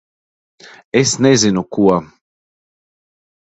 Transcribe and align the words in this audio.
Es 1.01 1.11
nezinu 1.23 1.61
ko... 1.73 1.81